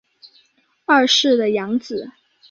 [0.85, 2.11] 二世的养子。